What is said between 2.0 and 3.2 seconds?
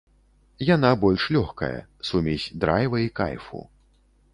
сумесь драйва і